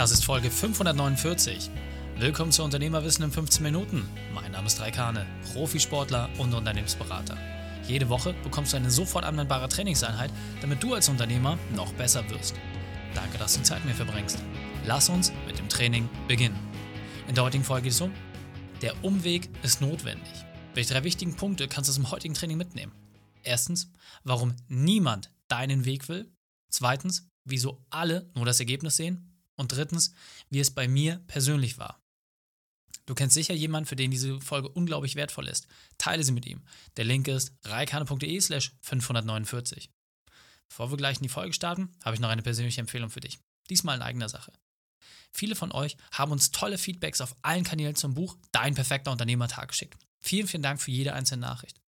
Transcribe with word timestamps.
Das 0.00 0.12
ist 0.12 0.24
Folge 0.24 0.50
549. 0.50 1.68
Willkommen 2.16 2.52
zu 2.52 2.62
Unternehmerwissen 2.64 3.22
in 3.22 3.30
15 3.30 3.62
Minuten. 3.62 4.08
Mein 4.32 4.50
Name 4.50 4.66
ist 4.66 4.80
Raikane, 4.80 5.26
Profisportler 5.52 6.30
und 6.38 6.54
Unternehmensberater. 6.54 7.36
Jede 7.86 8.08
Woche 8.08 8.34
bekommst 8.42 8.72
du 8.72 8.78
eine 8.78 8.90
sofort 8.90 9.26
anwendbare 9.26 9.68
Trainingseinheit, 9.68 10.30
damit 10.62 10.82
du 10.82 10.94
als 10.94 11.10
Unternehmer 11.10 11.58
noch 11.76 11.92
besser 11.92 12.24
wirst. 12.30 12.54
Danke, 13.14 13.36
dass 13.36 13.58
du 13.58 13.62
Zeit 13.62 13.84
mit 13.84 13.88
mir 13.88 14.06
verbringst. 14.06 14.38
Lass 14.86 15.10
uns 15.10 15.34
mit 15.46 15.58
dem 15.58 15.68
Training 15.68 16.08
beginnen. 16.26 16.58
In 17.28 17.34
der 17.34 17.44
heutigen 17.44 17.64
Folge 17.64 17.82
geht 17.82 17.92
es 17.92 18.00
um, 18.00 18.14
der 18.80 19.04
Umweg 19.04 19.50
ist 19.62 19.82
notwendig. 19.82 20.32
Welche 20.72 20.94
drei 20.94 21.04
wichtigen 21.04 21.36
Punkte 21.36 21.68
kannst 21.68 21.88
du 21.88 21.92
aus 21.92 21.96
dem 21.96 22.10
heutigen 22.10 22.32
Training 22.32 22.56
mitnehmen? 22.56 22.92
Erstens, 23.42 23.92
warum 24.24 24.56
niemand 24.66 25.30
deinen 25.48 25.84
Weg 25.84 26.08
will. 26.08 26.32
Zweitens, 26.70 27.28
wieso 27.44 27.84
alle 27.90 28.30
nur 28.34 28.46
das 28.46 28.60
Ergebnis 28.60 28.96
sehen. 28.96 29.29
Und 29.60 29.72
drittens, 29.72 30.14
wie 30.48 30.58
es 30.58 30.70
bei 30.70 30.88
mir 30.88 31.22
persönlich 31.26 31.76
war. 31.76 32.02
Du 33.04 33.14
kennst 33.14 33.34
sicher 33.34 33.52
jemanden, 33.52 33.86
für 33.86 33.94
den 33.94 34.10
diese 34.10 34.40
Folge 34.40 34.70
unglaublich 34.70 35.16
wertvoll 35.16 35.48
ist. 35.48 35.66
Teile 35.98 36.24
sie 36.24 36.32
mit 36.32 36.46
ihm. 36.46 36.62
Der 36.96 37.04
Link 37.04 37.28
ist 37.28 37.52
reikane.de 37.64 38.40
slash 38.40 38.72
549. 38.80 39.90
Bevor 40.66 40.90
wir 40.90 40.96
gleich 40.96 41.18
in 41.18 41.24
die 41.24 41.28
Folge 41.28 41.52
starten, 41.52 41.92
habe 42.02 42.14
ich 42.14 42.22
noch 42.22 42.30
eine 42.30 42.40
persönliche 42.40 42.80
Empfehlung 42.80 43.10
für 43.10 43.20
dich. 43.20 43.38
Diesmal 43.68 43.96
in 43.96 44.02
eigener 44.02 44.30
Sache. 44.30 44.50
Viele 45.30 45.54
von 45.54 45.72
euch 45.72 45.98
haben 46.10 46.32
uns 46.32 46.52
tolle 46.52 46.78
Feedbacks 46.78 47.20
auf 47.20 47.36
allen 47.42 47.64
Kanälen 47.64 47.96
zum 47.96 48.14
Buch 48.14 48.38
Dein 48.52 48.74
perfekter 48.74 49.12
Unternehmertag 49.12 49.68
geschickt. 49.68 49.98
Vielen, 50.20 50.48
vielen 50.48 50.62
Dank 50.62 50.80
für 50.80 50.90
jede 50.90 51.12
einzelne 51.12 51.42
Nachricht. 51.42 51.82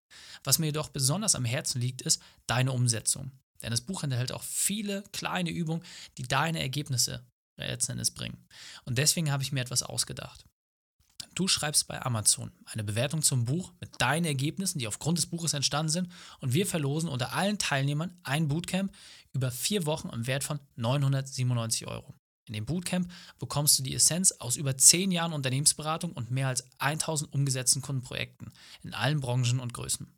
Was 0.43 0.59
mir 0.59 0.65
jedoch 0.65 0.89
besonders 0.89 1.35
am 1.35 1.45
Herzen 1.45 1.79
liegt, 1.79 2.01
ist 2.01 2.21
deine 2.47 2.73
Umsetzung. 2.73 3.31
Denn 3.61 3.71
das 3.71 3.79
Buch 3.79 4.03
enthält 4.03 4.33
auch 4.33 4.43
viele 4.43 5.03
kleine 5.13 5.51
Übungen, 5.51 5.85
die 6.17 6.23
deine 6.23 6.59
Ergebnisse 6.59 7.25
letzten 7.57 7.93
Endes 7.93 8.11
bringen. 8.11 8.45
Und 8.85 8.97
deswegen 8.97 9.31
habe 9.31 9.43
ich 9.43 9.51
mir 9.51 9.61
etwas 9.61 9.83
ausgedacht. 9.83 10.45
Du 11.35 11.47
schreibst 11.47 11.87
bei 11.87 12.01
Amazon 12.01 12.51
eine 12.65 12.83
Bewertung 12.83 13.21
zum 13.21 13.45
Buch 13.45 13.71
mit 13.79 14.01
deinen 14.01 14.25
Ergebnissen, 14.25 14.79
die 14.79 14.87
aufgrund 14.87 15.17
des 15.17 15.27
Buches 15.27 15.53
entstanden 15.53 15.91
sind, 15.91 16.11
und 16.39 16.53
wir 16.53 16.65
verlosen 16.65 17.09
unter 17.09 17.33
allen 17.33 17.57
Teilnehmern 17.57 18.17
ein 18.23 18.47
Bootcamp 18.47 18.91
über 19.33 19.49
vier 19.49 19.85
Wochen 19.85 20.09
im 20.09 20.27
Wert 20.27 20.43
von 20.43 20.59
997 20.75 21.87
Euro. 21.87 22.13
In 22.47 22.53
dem 22.53 22.65
Bootcamp 22.65 23.09
bekommst 23.39 23.79
du 23.79 23.83
die 23.83 23.95
Essenz 23.95 24.33
aus 24.33 24.57
über 24.57 24.77
zehn 24.77 25.11
Jahren 25.11 25.31
Unternehmensberatung 25.31 26.11
und 26.11 26.31
mehr 26.31 26.49
als 26.49 26.65
1000 26.79 27.31
umgesetzten 27.31 27.81
Kundenprojekten 27.81 28.51
in 28.83 28.93
allen 28.93 29.21
Branchen 29.21 29.61
und 29.61 29.73
Größen. 29.73 30.13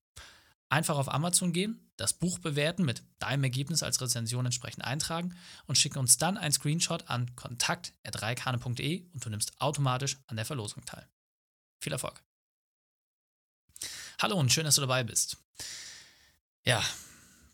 Einfach 0.73 0.97
auf 0.97 1.13
Amazon 1.13 1.53
gehen, 1.53 1.87
das 1.97 2.13
Buch 2.13 2.39
bewerten, 2.39 2.83
mit 2.83 3.03
deinem 3.19 3.43
Ergebnis 3.43 3.83
als 3.83 4.01
Rezension 4.01 4.43
entsprechend 4.43 4.83
eintragen 4.83 5.37
und 5.67 5.77
schicken 5.77 5.99
uns 5.99 6.17
dann 6.17 6.35
ein 6.35 6.51
Screenshot 6.51 7.11
an 7.11 7.35
kontakt.reikane.de 7.35 9.05
und 9.13 9.23
du 9.23 9.29
nimmst 9.29 9.61
automatisch 9.61 10.17
an 10.25 10.35
der 10.35 10.45
Verlosung 10.45 10.83
teil. 10.83 11.07
Viel 11.79 11.93
Erfolg! 11.93 12.23
Hallo 14.19 14.35
und 14.35 14.51
schön, 14.51 14.63
dass 14.63 14.73
du 14.73 14.81
dabei 14.81 15.03
bist. 15.03 15.37
Ja, 16.65 16.83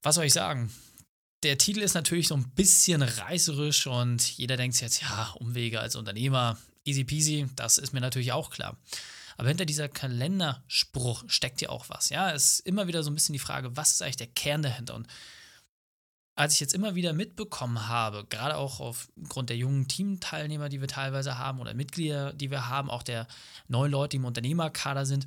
was 0.02 0.16
soll 0.16 0.24
ich 0.24 0.34
sagen? 0.34 0.74
Der 1.44 1.58
Titel 1.58 1.82
ist 1.82 1.96
natürlich 1.96 2.30
so 2.30 2.38
ein 2.38 2.50
bisschen 2.52 3.02
reißerisch 3.02 3.88
und 3.88 4.26
jeder 4.38 4.56
denkt 4.56 4.80
jetzt, 4.80 5.02
ja, 5.02 5.32
Umwege 5.32 5.82
als 5.82 5.98
Unternehmer, 5.98 6.58
easy 6.86 7.04
peasy, 7.04 7.50
das 7.58 7.80
ist 7.80 7.92
mir 7.92 8.00
natürlich 8.00 8.32
auch 8.32 8.50
klar. 8.50 8.78
Aber 9.40 9.48
hinter 9.48 9.66
dieser 9.66 9.88
Kalenderspruch 9.88 11.24
steckt 11.28 11.62
ja 11.62 11.70
auch 11.70 11.88
was. 11.88 12.10
Ja, 12.10 12.34
es 12.34 12.56
ist 12.56 12.60
immer 12.66 12.88
wieder 12.88 13.04
so 13.04 13.10
ein 13.10 13.16
bisschen 13.16 13.32
die 13.32 13.40
Frage, 13.40 13.78
was 13.78 13.94
ist 13.94 14.02
eigentlich 14.02 14.18
der 14.18 14.28
Kern 14.28 14.62
dahinter? 14.62 14.96
Und 14.96 15.08
als 16.36 16.56
ich 16.56 16.60
jetzt 16.60 16.74
immer 16.74 16.94
wieder 16.94 17.14
mitbekommen 17.14 17.88
habe, 17.88 18.26
gerade 18.26 18.58
auch 18.58 18.82
aufgrund 18.82 19.50
der 19.50 19.56
jungen 19.56 19.88
Teamteilnehmer, 19.88 20.68
die 20.68 20.82
wir 20.82 20.90
teilweise 20.90 21.38
haben 21.38 21.62
oder 21.62 21.74
Mitglieder, 21.74 22.34
die 22.34 22.52
wir 22.52 22.68
haben, 22.68 22.90
auch 22.90 23.02
der 23.02 23.28
neuen 23.70 23.94
Leute, 23.94 24.10
die 24.10 24.18
im 24.18 24.26
Unternehmerkader 24.26 25.06
sind, 25.06 25.26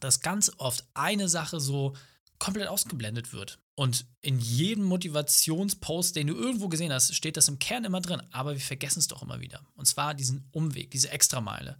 dass 0.00 0.20
ganz 0.20 0.52
oft 0.58 0.84
eine 0.92 1.30
Sache 1.30 1.60
so 1.60 1.96
komplett 2.38 2.68
ausgeblendet 2.68 3.32
wird. 3.32 3.58
Und 3.74 4.04
in 4.20 4.38
jedem 4.38 4.84
Motivationspost, 4.84 6.14
den 6.14 6.26
du 6.26 6.34
irgendwo 6.34 6.68
gesehen 6.68 6.92
hast, 6.92 7.14
steht 7.14 7.38
das 7.38 7.48
im 7.48 7.58
Kern 7.58 7.86
immer 7.86 8.02
drin. 8.02 8.22
Aber 8.32 8.52
wir 8.52 8.60
vergessen 8.60 8.98
es 8.98 9.08
doch 9.08 9.22
immer 9.22 9.40
wieder. 9.40 9.62
Und 9.76 9.86
zwar 9.86 10.12
diesen 10.12 10.46
Umweg, 10.52 10.90
diese 10.90 11.10
Extrameile. 11.10 11.78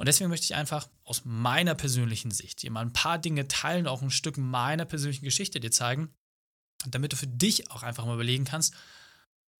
Und 0.00 0.06
deswegen 0.06 0.30
möchte 0.30 0.44
ich 0.44 0.54
einfach 0.54 0.88
aus 1.04 1.26
meiner 1.26 1.74
persönlichen 1.74 2.30
Sicht 2.30 2.62
dir 2.62 2.70
mal 2.70 2.80
ein 2.80 2.94
paar 2.94 3.18
Dinge 3.18 3.48
teilen, 3.48 3.86
auch 3.86 4.00
ein 4.00 4.10
Stück 4.10 4.38
meiner 4.38 4.86
persönlichen 4.86 5.26
Geschichte 5.26 5.60
dir 5.60 5.70
zeigen, 5.70 6.08
damit 6.86 7.12
du 7.12 7.18
für 7.18 7.26
dich 7.26 7.70
auch 7.70 7.82
einfach 7.82 8.06
mal 8.06 8.14
überlegen 8.14 8.46
kannst, 8.46 8.72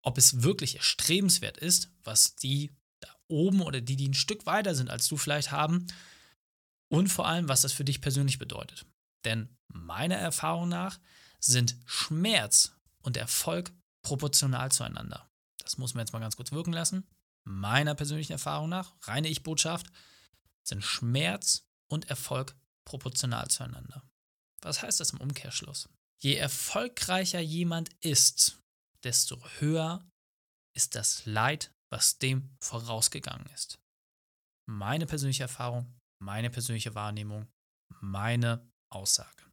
ob 0.01 0.17
es 0.17 0.41
wirklich 0.41 0.77
erstrebenswert 0.77 1.59
ist, 1.59 1.91
was 2.03 2.37
die 2.37 2.71
da 3.01 3.09
oben 3.27 3.61
oder 3.61 3.81
die, 3.81 3.95
die 3.95 4.09
ein 4.09 4.15
Stück 4.15 4.47
weiter 4.47 4.73
sind 4.73 4.89
als 4.89 5.07
du 5.07 5.15
vielleicht 5.15 5.51
haben 5.51 5.85
und 6.87 7.09
vor 7.09 7.27
allem, 7.27 7.47
was 7.47 7.61
das 7.61 7.71
für 7.71 7.85
dich 7.85 8.01
persönlich 8.01 8.39
bedeutet. 8.39 8.87
Denn 9.25 9.47
meiner 9.67 10.15
Erfahrung 10.15 10.69
nach 10.69 10.99
sind 11.39 11.77
Schmerz 11.85 12.71
und 13.03 13.15
Erfolg 13.15 13.71
proportional 14.01 14.71
zueinander. 14.71 15.29
Das 15.59 15.77
muss 15.77 15.93
man 15.93 16.03
jetzt 16.03 16.13
mal 16.13 16.19
ganz 16.19 16.35
kurz 16.35 16.51
wirken 16.51 16.73
lassen. 16.73 17.07
Meiner 17.43 17.93
persönlichen 17.93 18.31
Erfahrung 18.31 18.69
nach, 18.69 18.95
reine 19.03 19.27
Ich-Botschaft, 19.27 19.85
sind 20.67 20.83
Schmerz 20.83 21.63
und 21.89 22.09
Erfolg 22.09 22.55
proportional 22.85 23.49
zueinander. 23.49 24.03
Was 24.61 24.81
heißt 24.81 24.99
das 24.99 25.11
im 25.11 25.21
Umkehrschluss? 25.21 25.89
Je 26.21 26.35
erfolgreicher 26.35 27.39
jemand 27.39 27.89
ist, 28.03 28.59
desto 29.03 29.43
höher 29.59 30.07
ist 30.75 30.95
das 30.95 31.25
Leid, 31.25 31.73
was 31.89 32.19
dem 32.19 32.55
vorausgegangen 32.61 33.47
ist. 33.47 33.79
Meine 34.67 35.05
persönliche 35.05 35.43
Erfahrung, 35.43 35.99
meine 36.21 36.49
persönliche 36.49 36.95
Wahrnehmung, 36.95 37.47
meine 37.99 38.71
Aussage. 38.89 39.51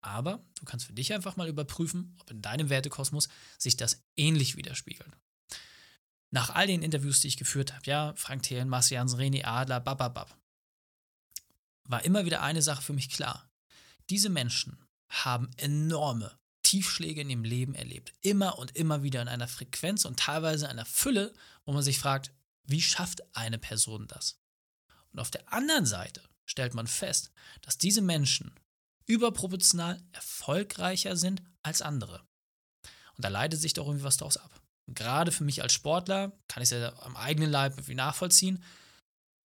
Aber 0.00 0.46
du 0.58 0.64
kannst 0.64 0.86
für 0.86 0.92
dich 0.92 1.12
einfach 1.12 1.36
mal 1.36 1.48
überprüfen, 1.48 2.16
ob 2.20 2.30
in 2.30 2.40
deinem 2.40 2.70
Wertekosmos 2.70 3.28
sich 3.58 3.76
das 3.76 4.00
ähnlich 4.16 4.56
widerspiegelt. 4.56 5.12
Nach 6.30 6.50
all 6.50 6.66
den 6.66 6.82
Interviews, 6.82 7.20
die 7.20 7.28
ich 7.28 7.36
geführt 7.36 7.72
habe, 7.72 7.86
ja, 7.86 8.12
Frank 8.16 8.42
Thelen, 8.42 8.68
Marcel 8.68 8.96
Jansen, 8.96 9.18
René 9.18 9.44
Adler, 9.44 9.80
bababab, 9.80 10.36
war 11.84 12.04
immer 12.04 12.26
wieder 12.26 12.42
eine 12.42 12.62
Sache 12.62 12.82
für 12.82 12.92
mich 12.92 13.10
klar. 13.10 13.50
Diese 14.10 14.28
Menschen 14.28 14.78
haben 15.08 15.50
enorme 15.56 16.38
Tiefschläge 16.62 17.22
in 17.22 17.30
ihrem 17.30 17.44
Leben 17.44 17.74
erlebt. 17.74 18.12
Immer 18.20 18.58
und 18.58 18.76
immer 18.76 19.02
wieder 19.02 19.22
in 19.22 19.28
einer 19.28 19.48
Frequenz 19.48 20.04
und 20.04 20.20
teilweise 20.20 20.66
in 20.66 20.72
einer 20.72 20.84
Fülle, 20.84 21.32
wo 21.64 21.72
man 21.72 21.82
sich 21.82 21.98
fragt, 21.98 22.30
wie 22.64 22.82
schafft 22.82 23.22
eine 23.34 23.58
Person 23.58 24.06
das? 24.06 24.38
Und 25.12 25.20
auf 25.20 25.30
der 25.30 25.50
anderen 25.50 25.86
Seite 25.86 26.22
stellt 26.44 26.74
man 26.74 26.86
fest, 26.86 27.30
dass 27.62 27.78
diese 27.78 28.02
Menschen 28.02 28.52
überproportional 29.06 30.02
erfolgreicher 30.12 31.16
sind 31.16 31.42
als 31.62 31.80
andere. 31.80 32.22
Und 33.16 33.24
da 33.24 33.28
leitet 33.28 33.60
sich 33.60 33.72
doch 33.72 33.86
irgendwie 33.86 34.04
was 34.04 34.18
daraus 34.18 34.36
ab. 34.36 34.57
Gerade 34.94 35.32
für 35.32 35.44
mich 35.44 35.62
als 35.62 35.72
Sportler 35.72 36.32
kann 36.48 36.62
ich 36.62 36.72
es 36.72 36.80
ja 36.80 36.92
am 37.02 37.16
eigenen 37.16 37.50
Leib 37.50 37.74
irgendwie 37.74 37.94
nachvollziehen. 37.94 38.62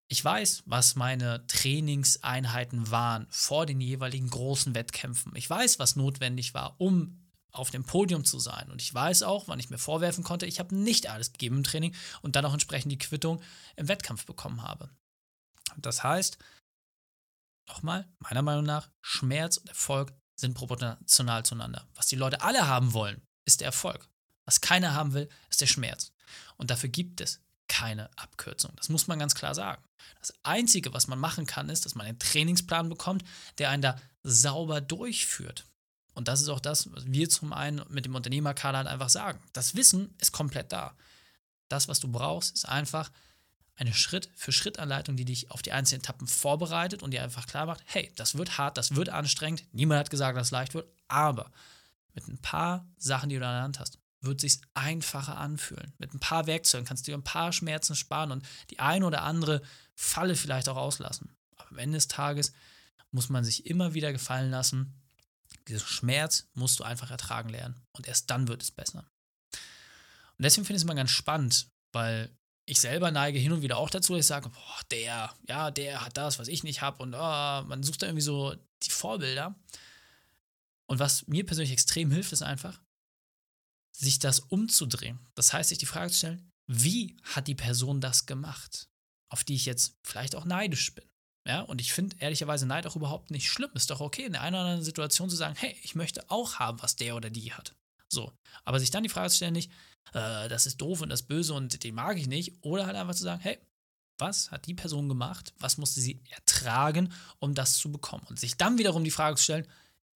Ich 0.08 0.24
weiß, 0.24 0.64
was 0.66 0.96
meine 0.96 1.46
Trainingseinheiten 1.46 2.90
waren 2.90 3.26
vor 3.30 3.64
den 3.64 3.80
jeweiligen 3.80 4.28
großen 4.28 4.74
Wettkämpfen. 4.74 5.34
Ich 5.36 5.48
weiß, 5.48 5.78
was 5.78 5.96
notwendig 5.96 6.52
war, 6.52 6.80
um 6.80 7.30
auf 7.52 7.70
dem 7.70 7.84
Podium 7.84 8.24
zu 8.24 8.38
sein. 8.38 8.70
Und 8.70 8.82
ich 8.82 8.92
weiß 8.92 9.22
auch, 9.22 9.48
wann 9.48 9.60
ich 9.60 9.70
mir 9.70 9.78
vorwerfen 9.78 10.24
konnte, 10.24 10.46
ich 10.46 10.58
habe 10.58 10.74
nicht 10.74 11.08
alles 11.08 11.32
gegeben 11.32 11.58
im 11.58 11.64
Training 11.64 11.94
und 12.22 12.36
dann 12.36 12.44
auch 12.44 12.52
entsprechend 12.52 12.92
die 12.92 12.98
Quittung 12.98 13.42
im 13.76 13.88
Wettkampf 13.88 14.26
bekommen 14.26 14.62
habe. 14.62 14.90
Das 15.76 16.02
heißt, 16.02 16.38
nochmal, 17.68 18.08
meiner 18.18 18.42
Meinung 18.42 18.64
nach, 18.64 18.90
Schmerz 19.02 19.56
und 19.56 19.68
Erfolg 19.68 20.12
sind 20.38 20.54
proportional 20.54 21.44
zueinander. 21.44 21.86
Was 21.94 22.06
die 22.06 22.16
Leute 22.16 22.42
alle 22.42 22.66
haben 22.66 22.92
wollen, 22.92 23.22
ist 23.46 23.60
der 23.60 23.66
Erfolg. 23.66 24.09
Was 24.50 24.60
keiner 24.60 24.94
haben 24.94 25.12
will, 25.12 25.28
ist 25.48 25.60
der 25.60 25.68
Schmerz. 25.68 26.10
Und 26.56 26.72
dafür 26.72 26.88
gibt 26.88 27.20
es 27.20 27.38
keine 27.68 28.10
Abkürzung. 28.18 28.72
Das 28.74 28.88
muss 28.88 29.06
man 29.06 29.20
ganz 29.20 29.36
klar 29.36 29.54
sagen. 29.54 29.80
Das 30.18 30.34
Einzige, 30.42 30.92
was 30.92 31.06
man 31.06 31.20
machen 31.20 31.46
kann, 31.46 31.68
ist, 31.68 31.86
dass 31.86 31.94
man 31.94 32.04
einen 32.04 32.18
Trainingsplan 32.18 32.88
bekommt, 32.88 33.22
der 33.58 33.70
einen 33.70 33.82
da 33.82 33.96
sauber 34.24 34.80
durchführt. 34.80 35.66
Und 36.14 36.26
das 36.26 36.40
ist 36.40 36.48
auch 36.48 36.58
das, 36.58 36.92
was 36.92 37.06
wir 37.06 37.28
zum 37.30 37.52
einen 37.52 37.84
mit 37.90 38.06
dem 38.06 38.16
Unternehmerkader 38.16 38.78
halt 38.78 38.88
einfach 38.88 39.08
sagen. 39.08 39.38
Das 39.52 39.76
Wissen 39.76 40.16
ist 40.18 40.32
komplett 40.32 40.72
da. 40.72 40.96
Das, 41.68 41.86
was 41.86 42.00
du 42.00 42.10
brauchst, 42.10 42.52
ist 42.52 42.68
einfach 42.68 43.08
eine 43.76 43.94
Schritt-für-Schritt-Anleitung, 43.94 45.14
die 45.14 45.26
dich 45.26 45.52
auf 45.52 45.62
die 45.62 45.70
einzelnen 45.70 46.00
Etappen 46.00 46.26
vorbereitet 46.26 47.04
und 47.04 47.12
dir 47.12 47.22
einfach 47.22 47.46
klar 47.46 47.66
macht, 47.66 47.84
hey, 47.86 48.10
das 48.16 48.36
wird 48.36 48.58
hart, 48.58 48.78
das 48.78 48.96
wird 48.96 49.10
anstrengend. 49.10 49.62
Niemand 49.70 50.00
hat 50.00 50.10
gesagt, 50.10 50.36
dass 50.36 50.48
es 50.48 50.50
leicht 50.50 50.74
wird, 50.74 50.88
aber 51.06 51.52
mit 52.14 52.26
ein 52.26 52.38
paar 52.38 52.84
Sachen, 52.98 53.28
die 53.28 53.36
du 53.36 53.44
in 53.44 53.48
der 53.48 53.62
Hand 53.62 53.78
hast, 53.78 54.00
wird 54.20 54.40
sich 54.40 54.60
einfacher 54.74 55.38
anfühlen. 55.38 55.92
Mit 55.98 56.14
ein 56.14 56.20
paar 56.20 56.46
Werkzeugen 56.46 56.86
kannst 56.86 57.06
du 57.06 57.12
dir 57.12 57.16
ein 57.16 57.24
paar 57.24 57.52
Schmerzen 57.52 57.96
sparen 57.96 58.32
und 58.32 58.46
die 58.70 58.78
eine 58.78 59.06
oder 59.06 59.22
andere 59.22 59.62
Falle 59.94 60.36
vielleicht 60.36 60.68
auch 60.68 60.76
auslassen. 60.76 61.34
Aber 61.56 61.70
am 61.70 61.78
Ende 61.78 61.96
des 61.96 62.08
Tages 62.08 62.52
muss 63.10 63.28
man 63.28 63.44
sich 63.44 63.66
immer 63.66 63.94
wieder 63.94 64.12
gefallen 64.12 64.50
lassen, 64.50 64.94
diesen 65.68 65.80
Schmerz 65.80 66.48
musst 66.54 66.80
du 66.80 66.84
einfach 66.84 67.10
ertragen 67.10 67.48
lernen 67.48 67.80
und 67.92 68.06
erst 68.06 68.30
dann 68.30 68.48
wird 68.48 68.62
es 68.62 68.70
besser. 68.70 69.04
Und 69.52 70.44
deswegen 70.44 70.64
finde 70.64 70.76
ich 70.76 70.82
es 70.82 70.84
immer 70.84 70.94
ganz 70.94 71.10
spannend, 71.10 71.68
weil 71.92 72.30
ich 72.66 72.80
selber 72.80 73.10
neige 73.10 73.38
hin 73.38 73.52
und 73.52 73.62
wieder 73.62 73.78
auch 73.78 73.90
dazu, 73.90 74.12
dass 74.12 74.20
ich 74.20 74.26
sage, 74.26 74.48
boah, 74.48 74.80
der, 74.90 75.34
ja, 75.48 75.70
der 75.70 76.04
hat 76.04 76.16
das, 76.16 76.38
was 76.38 76.48
ich 76.48 76.62
nicht 76.62 76.82
habe. 76.82 77.02
Und 77.02 77.14
oh, 77.14 77.18
man 77.18 77.82
sucht 77.82 78.02
da 78.02 78.06
irgendwie 78.06 78.22
so 78.22 78.54
die 78.82 78.90
Vorbilder. 78.90 79.54
Und 80.86 80.98
was 80.98 81.26
mir 81.26 81.44
persönlich 81.44 81.72
extrem 81.72 82.10
hilft, 82.10 82.32
ist 82.32 82.42
einfach, 82.42 82.80
sich 84.00 84.18
das 84.18 84.40
umzudrehen. 84.40 85.18
Das 85.34 85.52
heißt, 85.52 85.68
sich 85.68 85.78
die 85.78 85.86
Frage 85.86 86.10
zu 86.10 86.18
stellen, 86.18 86.50
wie 86.66 87.16
hat 87.22 87.48
die 87.48 87.54
Person 87.54 88.00
das 88.00 88.26
gemacht, 88.26 88.88
auf 89.28 89.44
die 89.44 89.54
ich 89.54 89.66
jetzt 89.66 89.96
vielleicht 90.04 90.34
auch 90.34 90.44
neidisch 90.44 90.94
bin. 90.94 91.04
Ja, 91.46 91.62
und 91.62 91.80
ich 91.80 91.92
finde 91.92 92.16
ehrlicherweise 92.18 92.66
Neid 92.66 92.86
auch 92.86 92.96
überhaupt 92.96 93.30
nicht 93.30 93.50
schlimm. 93.50 93.70
Ist 93.74 93.90
doch 93.90 94.00
okay, 94.00 94.24
in 94.24 94.36
einer 94.36 94.58
oder 94.58 94.66
anderen 94.66 94.84
Situation 94.84 95.30
zu 95.30 95.36
sagen, 95.36 95.56
hey, 95.58 95.76
ich 95.82 95.94
möchte 95.94 96.30
auch 96.30 96.56
haben, 96.56 96.82
was 96.82 96.96
der 96.96 97.16
oder 97.16 97.30
die 97.30 97.52
hat. 97.52 97.74
So. 98.08 98.32
Aber 98.64 98.78
sich 98.78 98.90
dann 98.90 99.02
die 99.02 99.08
Frage 99.08 99.30
zu 99.30 99.36
stellen, 99.36 99.54
nicht, 99.54 99.70
äh, 100.12 100.48
das 100.48 100.66
ist 100.66 100.80
doof 100.80 101.00
und 101.00 101.08
das 101.08 101.22
ist 101.22 101.28
böse 101.28 101.54
und 101.54 101.82
den 101.82 101.94
mag 101.94 102.18
ich 102.18 102.26
nicht. 102.26 102.62
Oder 102.62 102.86
halt 102.86 102.96
einfach 102.96 103.14
zu 103.14 103.22
sagen, 103.22 103.40
hey, 103.40 103.58
was 104.18 104.50
hat 104.50 104.66
die 104.66 104.74
Person 104.74 105.08
gemacht? 105.08 105.54
Was 105.58 105.78
musste 105.78 106.00
sie 106.00 106.22
ertragen, 106.30 107.12
um 107.38 107.54
das 107.54 107.78
zu 107.78 107.90
bekommen? 107.90 108.26
Und 108.28 108.38
sich 108.38 108.56
dann 108.56 108.78
wiederum 108.78 109.02
die 109.02 109.10
Frage 109.10 109.36
zu 109.36 109.44
stellen, 109.44 109.66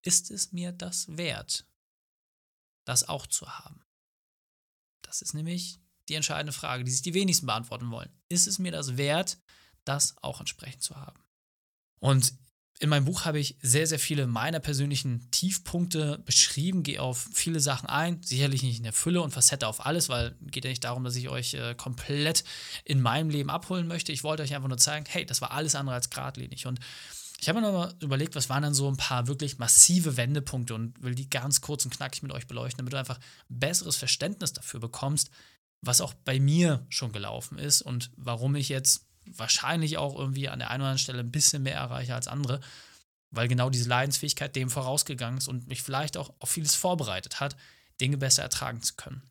ist 0.02 0.30
es 0.30 0.52
mir 0.52 0.72
das 0.72 1.16
wert, 1.16 1.64
das 2.84 3.08
auch 3.08 3.26
zu 3.26 3.48
haben? 3.48 3.84
Das 5.02 5.22
ist 5.22 5.34
nämlich 5.34 5.78
die 6.08 6.14
entscheidende 6.14 6.52
Frage, 6.52 6.84
die 6.84 6.90
sich 6.90 7.02
die 7.02 7.14
wenigsten 7.14 7.46
beantworten 7.46 7.90
wollen. 7.90 8.10
Ist 8.28 8.46
es 8.46 8.58
mir 8.58 8.72
das 8.72 8.96
wert, 8.96 9.38
das 9.84 10.16
auch 10.22 10.40
entsprechend 10.40 10.82
zu 10.82 10.96
haben? 10.96 11.22
Und 12.00 12.34
in 12.80 12.88
meinem 12.88 13.04
Buch 13.04 13.24
habe 13.24 13.38
ich 13.38 13.56
sehr, 13.62 13.86
sehr 13.86 14.00
viele 14.00 14.26
meiner 14.26 14.58
persönlichen 14.58 15.30
Tiefpunkte 15.30 16.18
beschrieben, 16.24 16.82
gehe 16.82 17.00
auf 17.00 17.28
viele 17.32 17.60
Sachen 17.60 17.88
ein, 17.88 18.20
sicherlich 18.22 18.62
nicht 18.62 18.78
in 18.78 18.82
der 18.82 18.92
Fülle 18.92 19.22
und 19.22 19.30
Facette 19.30 19.68
auf 19.68 19.86
alles, 19.86 20.08
weil 20.08 20.36
geht 20.42 20.64
ja 20.64 20.70
nicht 20.70 20.82
darum, 20.82 21.04
dass 21.04 21.16
ich 21.16 21.28
euch 21.28 21.54
äh, 21.54 21.74
komplett 21.76 22.44
in 22.84 23.00
meinem 23.00 23.30
Leben 23.30 23.48
abholen 23.48 23.86
möchte. 23.86 24.10
Ich 24.10 24.24
wollte 24.24 24.42
euch 24.42 24.54
einfach 24.54 24.68
nur 24.68 24.78
zeigen, 24.78 25.06
hey, 25.08 25.24
das 25.24 25.40
war 25.40 25.52
alles 25.52 25.76
andere 25.76 25.94
als 25.94 26.10
geradlinig. 26.10 26.66
Und 26.66 26.80
ich 27.40 27.48
habe 27.48 27.60
mir 27.60 27.66
nochmal 27.66 27.94
überlegt, 28.00 28.36
was 28.36 28.48
waren 28.48 28.62
dann 28.62 28.74
so 28.74 28.88
ein 28.88 28.96
paar 28.96 29.26
wirklich 29.26 29.58
massive 29.58 30.16
Wendepunkte 30.16 30.74
und 30.74 31.02
will 31.02 31.14
die 31.14 31.28
ganz 31.28 31.60
kurz 31.60 31.84
und 31.84 31.94
knackig 31.94 32.22
mit 32.22 32.32
euch 32.32 32.46
beleuchten, 32.46 32.78
damit 32.78 32.92
du 32.92 32.98
einfach 32.98 33.18
ein 33.50 33.58
besseres 33.58 33.96
Verständnis 33.96 34.52
dafür 34.52 34.80
bekommst, 34.80 35.30
was 35.80 36.00
auch 36.00 36.14
bei 36.14 36.40
mir 36.40 36.86
schon 36.88 37.12
gelaufen 37.12 37.58
ist 37.58 37.82
und 37.82 38.10
warum 38.16 38.54
ich 38.54 38.68
jetzt 38.68 39.06
wahrscheinlich 39.26 39.98
auch 39.98 40.18
irgendwie 40.18 40.48
an 40.48 40.58
der 40.58 40.70
einen 40.70 40.82
oder 40.82 40.90
anderen 40.90 41.02
Stelle 41.02 41.20
ein 41.20 41.32
bisschen 41.32 41.62
mehr 41.62 41.76
erreiche 41.76 42.14
als 42.14 42.28
andere, 42.28 42.60
weil 43.30 43.48
genau 43.48 43.70
diese 43.70 43.88
Leidensfähigkeit 43.88 44.54
dem 44.54 44.70
vorausgegangen 44.70 45.38
ist 45.38 45.48
und 45.48 45.66
mich 45.66 45.82
vielleicht 45.82 46.16
auch 46.16 46.32
auf 46.38 46.50
vieles 46.50 46.74
vorbereitet 46.74 47.40
hat, 47.40 47.56
Dinge 48.00 48.16
besser 48.16 48.42
ertragen 48.42 48.82
zu 48.82 48.94
können. 48.94 49.22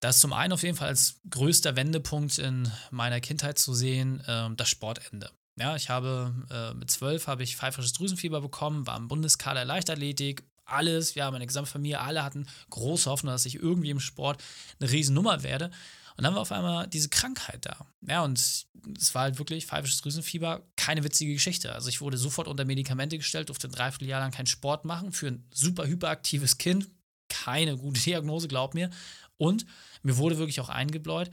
Das 0.00 0.16
ist 0.16 0.20
zum 0.20 0.32
einen 0.32 0.52
auf 0.52 0.62
jeden 0.62 0.76
Fall 0.76 0.88
als 0.88 1.20
größter 1.30 1.74
Wendepunkt 1.74 2.38
in 2.38 2.70
meiner 2.90 3.20
Kindheit 3.20 3.58
zu 3.58 3.74
sehen, 3.74 4.20
äh, 4.20 4.50
das 4.54 4.68
Sportende. 4.68 5.30
Ja, 5.58 5.74
ich 5.74 5.88
habe 5.88 6.34
äh, 6.50 6.74
mit 6.74 6.90
zwölf 6.90 7.26
habe 7.26 7.42
ich 7.42 7.56
pfeifersches 7.56 7.94
Drüsenfieber 7.94 8.40
bekommen, 8.40 8.86
war 8.86 8.96
im 8.96 9.08
Bundeskader 9.08 9.64
Leichtathletik, 9.64 10.44
alles, 10.66 11.14
ja, 11.14 11.30
meine 11.30 11.46
gesamte 11.46 11.70
Familie, 11.70 12.00
alle 12.00 12.22
hatten 12.22 12.46
große 12.70 13.08
Hoffnung, 13.08 13.32
dass 13.32 13.46
ich 13.46 13.54
irgendwie 13.54 13.90
im 13.90 14.00
Sport 14.00 14.42
eine 14.80 14.90
Riesennummer 14.90 15.42
werde. 15.42 15.70
Und 16.16 16.24
dann 16.24 16.34
war 16.34 16.42
auf 16.42 16.52
einmal 16.52 16.86
diese 16.88 17.08
Krankheit 17.08 17.66
da. 17.66 17.86
Ja, 18.06 18.24
und 18.24 18.38
es 18.38 19.14
war 19.14 19.22
halt 19.22 19.38
wirklich 19.38 19.66
pfeifisches 19.66 20.00
Drüsenfieber, 20.00 20.62
keine 20.76 21.04
witzige 21.04 21.34
Geschichte. 21.34 21.72
Also 21.72 21.88
ich 21.88 22.00
wurde 22.00 22.16
sofort 22.16 22.48
unter 22.48 22.64
Medikamente 22.64 23.18
gestellt, 23.18 23.48
durfte 23.48 23.68
ein 23.68 23.72
Dreivierteljahr 23.72 24.20
lang 24.20 24.32
keinen 24.32 24.46
Sport 24.46 24.84
machen 24.84 25.12
für 25.12 25.28
ein 25.28 25.46
super 25.52 25.86
hyperaktives 25.86 26.58
Kind. 26.58 26.88
Keine 27.28 27.76
gute 27.76 28.00
Diagnose, 28.04 28.48
glaub 28.48 28.74
mir. 28.74 28.90
Und 29.36 29.66
mir 30.02 30.16
wurde 30.16 30.38
wirklich 30.38 30.60
auch 30.60 30.70
eingebläut, 30.70 31.30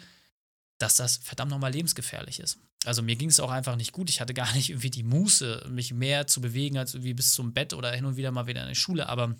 dass 0.78 0.96
das 0.98 1.18
verdammt 1.18 1.52
nochmal 1.52 1.72
lebensgefährlich 1.72 2.40
ist. 2.40 2.60
Also 2.86 3.02
mir 3.02 3.16
ging 3.16 3.30
es 3.30 3.40
auch 3.40 3.52
einfach 3.52 3.76
nicht 3.76 3.94
gut. 3.94 4.10
Ich 4.10 4.20
hatte 4.20 4.34
gar 4.34 4.52
nicht 4.54 4.70
irgendwie 4.70 4.90
die 4.90 5.04
Muße, 5.04 5.68
mich 5.70 5.94
mehr 5.94 6.28
zu 6.28 6.42
bewegen 6.42 6.78
als 6.78 6.94
irgendwie 6.94 7.14
bis 7.14 7.34
zum 7.34 7.54
Bett 7.54 7.74
oder 7.74 7.92
hin 7.92 8.06
und 8.06 8.18
wieder 8.18 8.32
mal 8.32 8.48
wieder 8.48 8.64
in 8.64 8.70
die 8.70 8.76
Schule. 8.76 9.08
Aber 9.08 9.36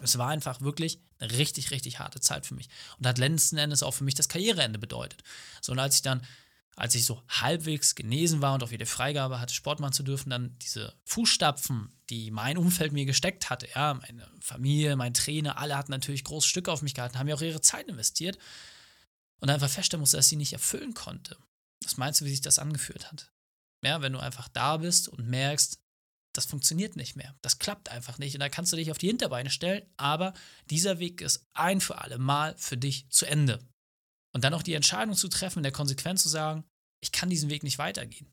es 0.00 0.18
war 0.18 0.28
einfach 0.28 0.60
wirklich 0.60 1.00
eine 1.18 1.32
richtig, 1.32 1.70
richtig 1.70 1.98
harte 2.00 2.20
Zeit 2.20 2.46
für 2.46 2.54
mich. 2.54 2.68
Und 2.98 3.06
hat 3.06 3.18
letzten 3.18 3.58
Endes 3.58 3.82
auch 3.82 3.92
für 3.92 4.04
mich 4.04 4.14
das 4.14 4.28
Karriereende 4.28 4.78
bedeutet. 4.78 5.22
So, 5.60 5.72
und 5.72 5.78
als 5.78 5.96
ich 5.96 6.02
dann, 6.02 6.26
als 6.74 6.96
ich 6.96 7.04
so 7.04 7.22
halbwegs 7.28 7.94
genesen 7.94 8.42
war 8.42 8.54
und 8.54 8.64
auch 8.64 8.72
wieder 8.72 8.86
Freigabe 8.86 9.40
hatte, 9.40 9.54
Sport 9.54 9.78
machen 9.78 9.92
zu 9.92 10.02
dürfen, 10.02 10.30
dann 10.30 10.58
diese 10.58 10.94
Fußstapfen, 11.04 11.92
die 12.10 12.32
mein 12.32 12.58
Umfeld 12.58 12.92
mir 12.92 13.06
gesteckt 13.06 13.50
hatte, 13.50 13.68
ja, 13.72 13.94
meine 13.94 14.28
Familie, 14.40 14.96
mein 14.96 15.14
Trainer, 15.14 15.58
alle 15.58 15.76
hatten 15.76 15.92
natürlich 15.92 16.24
große 16.24 16.48
Stücke 16.48 16.72
auf 16.72 16.82
mich 16.82 16.94
gehalten, 16.94 17.18
haben 17.18 17.28
ja 17.28 17.36
auch 17.36 17.42
ihre 17.42 17.60
Zeit 17.60 17.86
investiert. 17.86 18.38
Und 19.38 19.50
einfach 19.50 19.68
feststellen 19.68 20.00
musste, 20.00 20.16
dass 20.16 20.28
sie 20.28 20.36
nicht 20.36 20.54
erfüllen 20.54 20.94
konnte. 20.94 21.36
Was 21.84 21.96
meinst 21.96 22.20
du, 22.20 22.24
wie 22.24 22.30
sich 22.30 22.40
das 22.40 22.58
angefühlt 22.58 23.10
hat? 23.10 23.30
Ja, 23.84 24.00
wenn 24.00 24.12
du 24.12 24.18
einfach 24.18 24.48
da 24.48 24.78
bist 24.78 25.08
und 25.08 25.28
merkst, 25.28 25.78
das 26.34 26.46
funktioniert 26.46 26.96
nicht 26.96 27.16
mehr. 27.16 27.34
Das 27.42 27.58
klappt 27.58 27.88
einfach 27.90 28.18
nicht. 28.18 28.34
Und 28.34 28.40
da 28.40 28.48
kannst 28.48 28.72
du 28.72 28.76
dich 28.76 28.90
auf 28.90 28.98
die 28.98 29.06
Hinterbeine 29.06 29.50
stellen, 29.50 29.88
aber 29.96 30.34
dieser 30.68 30.98
Weg 30.98 31.20
ist 31.20 31.46
ein 31.54 31.80
für 31.80 31.98
alle 31.98 32.18
Mal 32.18 32.56
für 32.56 32.76
dich 32.76 33.08
zu 33.10 33.26
Ende. 33.26 33.64
Und 34.34 34.42
dann 34.42 34.54
auch 34.54 34.62
die 34.62 34.74
Entscheidung 34.74 35.14
zu 35.14 35.28
treffen, 35.28 35.60
in 35.60 35.64
der 35.64 35.72
Konsequenz 35.72 36.22
zu 36.22 36.28
sagen, 36.28 36.64
ich 37.00 37.12
kann 37.12 37.30
diesen 37.30 37.50
Weg 37.50 37.62
nicht 37.62 37.78
weitergehen. 37.78 38.32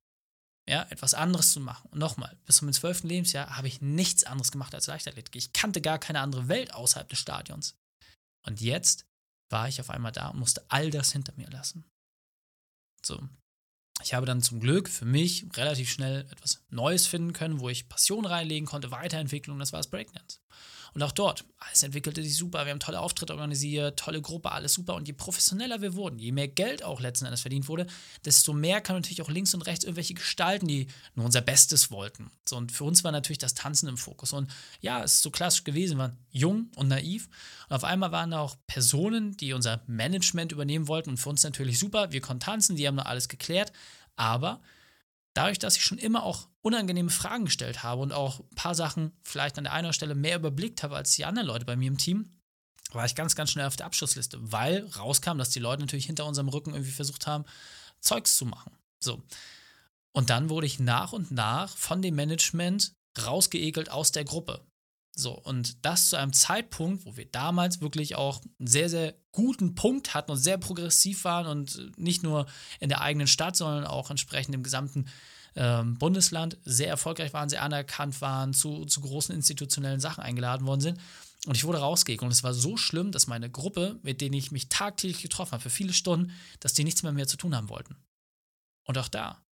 Ja, 0.67 0.83
etwas 0.89 1.13
anderes 1.13 1.51
zu 1.51 1.59
machen. 1.59 1.89
Und 1.91 1.99
nochmal, 1.99 2.37
bis 2.45 2.57
zum 2.57 2.71
zwölften 2.71 3.07
Lebensjahr 3.07 3.57
habe 3.57 3.67
ich 3.67 3.81
nichts 3.81 4.23
anderes 4.23 4.51
gemacht 4.51 4.73
als 4.73 4.87
Leichtathletik. 4.87 5.35
Ich 5.35 5.53
kannte 5.53 5.81
gar 5.81 5.99
keine 5.99 6.21
andere 6.21 6.47
Welt 6.47 6.73
außerhalb 6.73 7.09
des 7.09 7.19
Stadions. 7.19 7.75
Und 8.47 8.61
jetzt 8.61 9.05
war 9.51 9.67
ich 9.67 9.79
auf 9.81 9.89
einmal 9.89 10.11
da 10.11 10.29
und 10.29 10.39
musste 10.39 10.63
all 10.69 10.89
das 10.89 11.11
hinter 11.11 11.33
mir 11.35 11.49
lassen. 11.49 11.85
So, 13.03 13.27
ich 14.03 14.13
habe 14.13 14.25
dann 14.25 14.41
zum 14.41 14.59
Glück 14.59 14.89
für 14.89 15.05
mich 15.05 15.45
relativ 15.55 15.89
schnell 15.89 16.25
etwas 16.31 16.61
Neues 16.69 17.07
finden 17.07 17.33
können, 17.33 17.59
wo 17.59 17.69
ich 17.69 17.89
Passion 17.89 18.25
reinlegen 18.25 18.67
konnte, 18.67 18.91
Weiterentwicklung, 18.91 19.59
das 19.59 19.73
war 19.73 19.79
das 19.79 19.89
Breakdance. 19.89 20.39
Und 20.93 21.03
auch 21.03 21.11
dort, 21.11 21.45
alles 21.57 21.83
entwickelte 21.83 22.21
sich 22.21 22.35
super, 22.35 22.65
wir 22.65 22.71
haben 22.71 22.79
tolle 22.79 22.99
Auftritte 22.99 23.33
organisiert, 23.33 23.97
tolle 23.97 24.21
Gruppe, 24.21 24.51
alles 24.51 24.73
super. 24.73 24.95
Und 24.95 25.07
je 25.07 25.13
professioneller 25.13 25.81
wir 25.81 25.95
wurden, 25.95 26.19
je 26.19 26.31
mehr 26.33 26.49
Geld 26.49 26.83
auch 26.83 26.99
letzten 26.99 27.25
Endes 27.25 27.41
verdient 27.41 27.69
wurde, 27.69 27.87
desto 28.25 28.51
mehr 28.51 28.81
kamen 28.81 28.99
natürlich 28.99 29.21
auch 29.21 29.29
links 29.29 29.53
und 29.53 29.61
rechts 29.61 29.85
irgendwelche 29.85 30.15
Gestalten, 30.15 30.67
die 30.67 30.87
nur 31.15 31.25
unser 31.25 31.41
Bestes 31.41 31.91
wollten. 31.91 32.29
So, 32.45 32.57
und 32.57 32.71
für 32.71 32.83
uns 32.83 33.03
war 33.03 33.11
natürlich 33.11 33.37
das 33.37 33.53
Tanzen 33.53 33.87
im 33.87 33.97
Fokus. 33.97 34.33
Und 34.33 34.51
ja, 34.81 35.03
es 35.03 35.15
ist 35.15 35.21
so 35.21 35.31
klassisch 35.31 35.63
gewesen, 35.63 35.97
wir 35.97 36.03
waren 36.03 36.17
jung 36.29 36.69
und 36.75 36.89
naiv. 36.89 37.29
Und 37.69 37.75
auf 37.75 37.85
einmal 37.85 38.11
waren 38.11 38.31
da 38.31 38.39
auch 38.39 38.57
Personen, 38.67 39.37
die 39.37 39.53
unser 39.53 39.81
Management 39.87 40.51
übernehmen 40.51 40.87
wollten. 40.89 41.11
Und 41.11 41.17
für 41.17 41.29
uns 41.29 41.43
natürlich 41.43 41.79
super, 41.79 42.11
wir 42.11 42.21
konnten 42.21 42.41
tanzen, 42.41 42.75
die 42.75 42.87
haben 42.87 42.95
noch 42.95 43.05
alles 43.05 43.29
geklärt. 43.29 43.71
Aber 44.17 44.61
dadurch, 45.33 45.59
dass 45.59 45.77
ich 45.77 45.83
schon 45.83 45.97
immer 45.97 46.23
auch 46.23 46.47
unangenehme 46.61 47.09
Fragen 47.09 47.45
gestellt 47.45 47.83
habe 47.83 48.01
und 48.01 48.13
auch 48.13 48.39
ein 48.39 48.55
paar 48.55 48.75
Sachen 48.75 49.11
vielleicht 49.23 49.57
an 49.57 49.63
der 49.63 49.73
einen 49.73 49.93
Stelle 49.93 50.15
mehr 50.15 50.37
überblickt 50.37 50.83
habe 50.83 50.95
als 50.95 51.15
die 51.15 51.25
anderen 51.25 51.47
Leute 51.47 51.65
bei 51.65 51.75
mir 51.75 51.87
im 51.87 51.97
Team, 51.97 52.37
war 52.91 53.05
ich 53.05 53.15
ganz, 53.15 53.35
ganz 53.35 53.51
schnell 53.51 53.65
auf 53.65 53.75
der 53.75 53.85
Abschlussliste, 53.85 54.37
weil 54.41 54.85
rauskam, 54.97 55.37
dass 55.37 55.49
die 55.49 55.59
Leute 55.59 55.81
natürlich 55.81 56.05
hinter 56.05 56.25
unserem 56.25 56.49
Rücken 56.49 56.73
irgendwie 56.73 56.91
versucht 56.91 57.25
haben, 57.25 57.45
Zeugs 57.99 58.35
zu 58.35 58.45
machen. 58.45 58.75
So. 58.99 59.23
Und 60.11 60.29
dann 60.29 60.49
wurde 60.49 60.67
ich 60.67 60.79
nach 60.79 61.13
und 61.13 61.31
nach 61.31 61.77
von 61.77 62.01
dem 62.01 62.15
Management 62.15 62.93
rausgeekelt 63.25 63.89
aus 63.89 64.11
der 64.11 64.25
Gruppe. 64.25 64.65
So, 65.13 65.33
und 65.33 65.85
das 65.85 66.09
zu 66.09 66.15
einem 66.15 66.31
Zeitpunkt, 66.31 67.05
wo 67.05 67.17
wir 67.17 67.25
damals 67.25 67.81
wirklich 67.81 68.15
auch 68.15 68.41
einen 68.59 68.67
sehr, 68.67 68.89
sehr 68.89 69.13
guten 69.31 69.75
Punkt 69.75 70.13
hatten 70.13 70.31
und 70.31 70.37
sehr 70.37 70.57
progressiv 70.57 71.25
waren 71.25 71.47
und 71.47 71.97
nicht 71.97 72.23
nur 72.23 72.45
in 72.79 72.89
der 72.89 73.01
eigenen 73.01 73.27
Stadt, 73.27 73.55
sondern 73.55 73.85
auch 73.85 74.09
entsprechend 74.09 74.55
im 74.55 74.63
gesamten 74.63 75.07
ähm, 75.55 75.97
Bundesland 75.97 76.57
sehr 76.63 76.87
erfolgreich 76.87 77.33
waren, 77.33 77.49
sehr 77.49 77.61
anerkannt 77.61 78.21
waren, 78.21 78.53
zu, 78.53 78.85
zu 78.85 79.01
großen 79.01 79.35
institutionellen 79.35 79.99
Sachen 79.99 80.23
eingeladen 80.23 80.65
worden 80.65 80.81
sind. 80.81 80.99
Und 81.45 81.57
ich 81.57 81.65
wurde 81.65 81.79
rausgegangen. 81.79 82.27
Und 82.27 82.33
es 82.33 82.43
war 82.43 82.53
so 82.53 82.77
schlimm, 82.77 83.11
dass 83.11 83.27
meine 83.27 83.49
Gruppe, 83.49 83.99
mit 84.03 84.21
denen 84.21 84.35
ich 84.35 84.51
mich 84.51 84.69
tagtäglich 84.69 85.21
getroffen 85.21 85.53
habe, 85.53 85.63
für 85.63 85.69
viele 85.69 85.93
Stunden, 85.93 86.31
dass 86.59 86.73
die 86.73 86.83
nichts 86.83 87.03
mehr, 87.03 87.11
mehr 87.11 87.27
zu 87.27 87.37
tun 87.37 87.55
haben 87.55 87.69
wollten. 87.69 87.97
Und 88.85 88.97
auch 88.97 89.07
da 89.07 89.43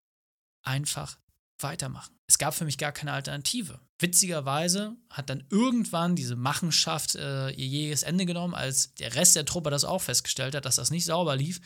einfach 0.61 1.17
weitermachen. 1.63 2.13
Es 2.27 2.37
gab 2.37 2.53
für 2.53 2.65
mich 2.65 2.77
gar 2.77 2.91
keine 2.91 3.13
Alternative. 3.13 3.79
Witzigerweise 3.97 4.95
hat 5.09 5.29
dann 5.29 5.43
irgendwann 5.49 6.15
diese 6.15 6.35
Machenschaft 6.35 7.15
äh, 7.15 7.49
ihr 7.49 7.67
jähes 7.67 8.03
Ende 8.03 8.25
genommen, 8.25 8.53
als 8.53 8.93
der 8.95 9.15
Rest 9.15 9.35
der 9.35 9.45
Truppe 9.45 9.69
das 9.69 9.83
auch 9.83 10.01
festgestellt 10.01 10.55
hat, 10.55 10.65
dass 10.65 10.77
das 10.77 10.91
nicht 10.91 11.05
sauber 11.05 11.35
lief. 11.35 11.59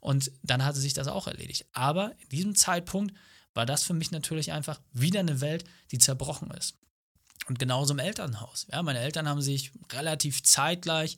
Und 0.00 0.30
dann 0.42 0.64
hatte 0.64 0.80
sich 0.80 0.92
das 0.92 1.08
auch 1.08 1.26
erledigt. 1.26 1.66
Aber 1.72 2.12
in 2.20 2.28
diesem 2.28 2.54
Zeitpunkt 2.54 3.14
war 3.54 3.66
das 3.66 3.82
für 3.82 3.94
mich 3.94 4.10
natürlich 4.10 4.52
einfach 4.52 4.80
wieder 4.92 5.20
eine 5.20 5.40
Welt, 5.40 5.64
die 5.90 5.98
zerbrochen 5.98 6.50
ist. 6.52 6.76
Und 7.48 7.58
genauso 7.58 7.94
im 7.94 7.98
Elternhaus. 7.98 8.66
Ja, 8.70 8.82
meine 8.82 9.00
Eltern 9.00 9.28
haben 9.28 9.40
sich 9.40 9.72
relativ 9.92 10.42
zeitgleich 10.42 11.16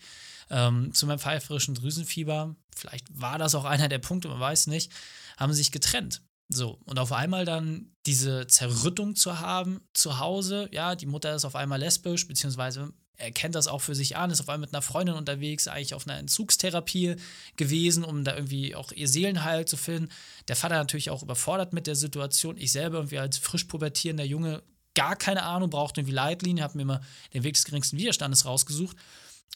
ähm, 0.50 0.92
zu 0.92 1.06
meinem 1.06 1.18
pfeiferischen 1.18 1.74
Drüsenfieber, 1.74 2.54
vielleicht 2.74 3.06
war 3.10 3.38
das 3.38 3.54
auch 3.54 3.64
einer 3.64 3.88
der 3.88 3.98
Punkte, 3.98 4.28
man 4.28 4.40
weiß 4.40 4.66
nicht, 4.66 4.92
haben 5.36 5.52
sich 5.52 5.70
getrennt. 5.72 6.22
So, 6.52 6.80
und 6.84 6.98
auf 6.98 7.12
einmal 7.12 7.44
dann 7.44 7.92
diese 8.06 8.46
Zerrüttung 8.48 9.14
zu 9.14 9.38
haben 9.38 9.80
zu 9.94 10.18
Hause, 10.18 10.68
ja, 10.72 10.96
die 10.96 11.06
Mutter 11.06 11.34
ist 11.34 11.44
auf 11.44 11.54
einmal 11.54 11.78
lesbisch, 11.78 12.26
beziehungsweise 12.26 12.92
er 13.16 13.30
kennt 13.30 13.54
das 13.54 13.68
auch 13.68 13.82
für 13.82 13.94
sich 13.94 14.16
an, 14.16 14.30
ist 14.30 14.40
auf 14.40 14.48
einmal 14.48 14.66
mit 14.66 14.74
einer 14.74 14.82
Freundin 14.82 15.14
unterwegs, 15.14 15.68
eigentlich 15.68 15.94
auf 15.94 16.08
einer 16.08 16.18
Entzugstherapie 16.18 17.16
gewesen, 17.56 18.02
um 18.02 18.24
da 18.24 18.34
irgendwie 18.34 18.74
auch 18.74 18.90
ihr 18.92 19.08
Seelenheil 19.08 19.66
zu 19.66 19.76
finden. 19.76 20.10
Der 20.48 20.56
Vater 20.56 20.76
natürlich 20.76 21.10
auch 21.10 21.22
überfordert 21.22 21.72
mit 21.72 21.86
der 21.86 21.94
Situation. 21.94 22.56
Ich 22.56 22.72
selber 22.72 22.98
irgendwie 22.98 23.18
als 23.18 23.38
frisch 23.38 23.64
pubertierender 23.64 24.24
Junge 24.24 24.62
gar 24.94 25.16
keine 25.16 25.44
Ahnung, 25.44 25.70
brauchte 25.70 26.00
irgendwie 26.00 26.14
Leitlinie, 26.14 26.64
habe 26.64 26.78
mir 26.78 26.82
immer 26.82 27.00
den 27.32 27.44
Weg 27.44 27.54
des 27.54 27.64
geringsten 27.64 27.98
Widerstandes 27.98 28.44
rausgesucht 28.44 28.96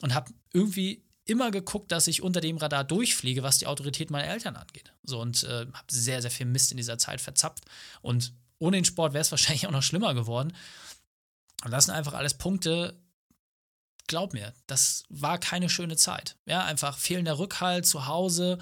und 0.02 0.14
habe 0.14 0.30
irgendwie 0.52 1.03
immer 1.24 1.50
geguckt, 1.50 1.90
dass 1.90 2.06
ich 2.06 2.22
unter 2.22 2.40
dem 2.40 2.56
Radar 2.56 2.84
durchfliege, 2.84 3.42
was 3.42 3.58
die 3.58 3.66
Autorität 3.66 4.10
meiner 4.10 4.28
Eltern 4.28 4.56
angeht. 4.56 4.92
So 5.02 5.20
und 5.20 5.42
äh, 5.44 5.66
habe 5.72 5.86
sehr, 5.90 6.20
sehr 6.20 6.30
viel 6.30 6.46
Mist 6.46 6.70
in 6.70 6.76
dieser 6.76 6.98
Zeit 6.98 7.20
verzapft. 7.20 7.64
Und 8.02 8.34
ohne 8.58 8.76
den 8.76 8.84
Sport 8.84 9.14
wäre 9.14 9.22
es 9.22 9.30
wahrscheinlich 9.30 9.66
auch 9.66 9.72
noch 9.72 9.82
schlimmer 9.82 10.14
geworden. 10.14 10.54
Und 11.64 11.70
das 11.70 11.86
sind 11.86 11.94
einfach 11.94 12.14
alles 12.14 12.34
Punkte, 12.34 13.00
glaub 14.06 14.34
mir, 14.34 14.52
das 14.66 15.04
war 15.08 15.38
keine 15.38 15.70
schöne 15.70 15.96
Zeit. 15.96 16.36
Ja, 16.44 16.64
einfach 16.64 16.98
fehlender 16.98 17.38
Rückhalt 17.38 17.86
zu 17.86 18.06
Hause, 18.06 18.58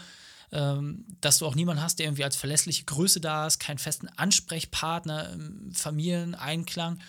ähm, 0.52 1.04
dass 1.21 1.38
du 1.38 1.47
auch 1.47 1.57
niemanden 1.57 1.83
hast, 1.83 1.99
der 1.99 2.07
irgendwie 2.07 2.25
als 2.25 2.37
verlässliche 2.37 2.85
Größe 2.85 3.21
da 3.21 3.47
ist, 3.47 3.59
keinen 3.59 3.78
festen 3.78 4.09
Ansprechpartner 4.09 5.37
Familieneinklang. 5.73 7.00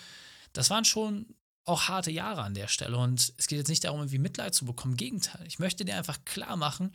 Das 0.52 0.70
waren 0.70 0.84
schon 0.84 1.26
auch 1.64 1.88
harte 1.88 2.10
Jahre 2.10 2.42
an 2.42 2.54
der 2.54 2.68
Stelle. 2.68 2.96
Und 2.96 3.32
es 3.36 3.46
geht 3.46 3.58
jetzt 3.58 3.68
nicht 3.68 3.84
darum, 3.84 4.00
irgendwie 4.00 4.18
Mitleid 4.18 4.54
zu 4.54 4.64
bekommen. 4.64 4.94
Im 4.94 4.98
Gegenteil, 4.98 5.46
ich 5.46 5.58
möchte 5.58 5.84
dir 5.84 5.96
einfach 5.96 6.24
klar 6.24 6.56
machen, 6.56 6.92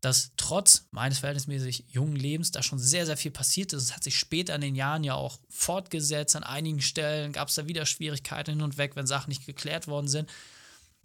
dass 0.00 0.32
trotz 0.36 0.86
meines 0.92 1.18
verhältnismäßig 1.18 1.84
jungen 1.88 2.16
Lebens 2.16 2.52
da 2.52 2.62
schon 2.62 2.78
sehr, 2.78 3.04
sehr 3.04 3.16
viel 3.16 3.30
passiert 3.30 3.72
ist. 3.72 3.82
Es 3.82 3.94
hat 3.94 4.04
sich 4.04 4.18
später 4.18 4.54
in 4.54 4.62
den 4.62 4.74
Jahren 4.74 5.04
ja 5.04 5.14
auch 5.14 5.38
fortgesetzt. 5.50 6.36
An 6.36 6.44
einigen 6.44 6.80
Stellen 6.80 7.32
gab 7.32 7.48
es 7.48 7.56
da 7.56 7.66
wieder 7.66 7.84
Schwierigkeiten 7.84 8.52
hin 8.52 8.62
und 8.62 8.78
weg, 8.78 8.96
wenn 8.96 9.06
Sachen 9.06 9.28
nicht 9.28 9.44
geklärt 9.44 9.88
worden 9.88 10.08
sind. 10.08 10.30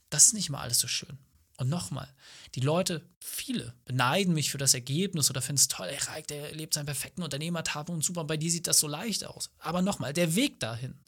Das 0.10 0.28
ist 0.28 0.34
nicht 0.34 0.50
mal 0.50 0.62
alles 0.62 0.80
so 0.80 0.88
schön. 0.88 1.18
Und 1.58 1.70
nochmal, 1.70 2.08
die 2.56 2.60
Leute, 2.60 3.02
viele, 3.20 3.74
beneiden 3.86 4.34
mich 4.34 4.52
für 4.52 4.58
das 4.58 4.74
Ergebnis 4.74 5.30
oder 5.30 5.42
finden 5.42 5.60
es 5.60 5.70
toll, 5.70 5.88
ey, 5.88 5.98
Reik, 5.98 6.28
der 6.28 6.54
lebt 6.54 6.74
seinen 6.74 6.86
perfekten 6.86 7.24
Unternehmertab 7.24 7.88
und 7.90 8.04
super, 8.04 8.26
bei 8.26 8.36
dir 8.36 8.52
sieht 8.52 8.68
das 8.68 8.80
so 8.80 8.88
leicht 8.88 9.26
aus. 9.26 9.50
Aber 9.60 9.82
nochmal, 9.82 10.12
der 10.12 10.36
Weg 10.36 10.60
dahin, 10.60 11.00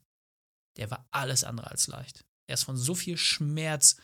der 0.77 0.91
war 0.91 1.07
alles 1.11 1.43
andere 1.43 1.69
als 1.71 1.87
leicht. 1.87 2.25
Er 2.47 2.55
ist 2.55 2.63
von 2.63 2.77
so 2.77 2.95
viel 2.95 3.17
Schmerz 3.17 3.97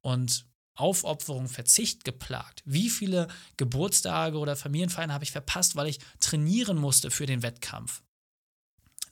und 0.00 0.46
Aufopferung, 0.74 1.48
Verzicht 1.48 2.04
geplagt. 2.04 2.62
Wie 2.64 2.90
viele 2.90 3.28
Geburtstage 3.56 4.38
oder 4.38 4.56
Familienfeiern 4.56 5.12
habe 5.12 5.24
ich 5.24 5.30
verpasst, 5.30 5.76
weil 5.76 5.86
ich 5.86 6.00
trainieren 6.18 6.76
musste 6.76 7.10
für 7.10 7.26
den 7.26 7.42
Wettkampf? 7.42 8.02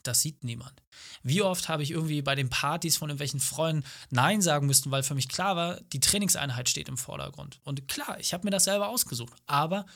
Das 0.02 0.20
sieht 0.20 0.42
niemand. 0.42 0.82
Wie 1.22 1.42
oft 1.42 1.68
habe 1.68 1.84
ich 1.84 1.92
irgendwie 1.92 2.22
bei 2.22 2.34
den 2.34 2.50
Partys 2.50 2.96
von 2.96 3.08
irgendwelchen 3.08 3.38
Freunden 3.38 3.84
Nein 4.10 4.42
sagen 4.42 4.66
müssen, 4.66 4.90
weil 4.90 5.04
für 5.04 5.14
mich 5.14 5.28
klar 5.28 5.54
war, 5.54 5.80
die 5.80 6.00
Trainingseinheit 6.00 6.68
steht 6.68 6.88
im 6.88 6.98
Vordergrund. 6.98 7.60
Und 7.62 7.86
klar, 7.86 8.18
ich 8.18 8.34
habe 8.34 8.44
mir 8.44 8.50
das 8.50 8.64
selber 8.64 8.88
ausgesucht. 8.88 9.34
Aber 9.46 9.86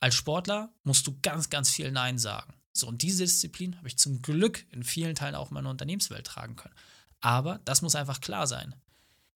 als 0.00 0.16
Sportler 0.16 0.72
musst 0.82 1.06
du 1.06 1.16
ganz, 1.22 1.48
ganz 1.48 1.70
viel 1.70 1.92
Nein 1.92 2.18
sagen. 2.18 2.54
So, 2.78 2.86
und 2.88 3.02
diese 3.02 3.24
Disziplin 3.24 3.76
habe 3.76 3.88
ich 3.88 3.98
zum 3.98 4.22
Glück 4.22 4.64
in 4.70 4.82
vielen 4.82 5.14
Teilen 5.14 5.34
auch 5.34 5.50
in 5.50 5.54
meiner 5.54 5.70
Unternehmenswelt 5.70 6.26
tragen 6.26 6.56
können. 6.56 6.74
Aber 7.20 7.60
das 7.64 7.82
muss 7.82 7.94
einfach 7.94 8.20
klar 8.20 8.46
sein. 8.46 8.74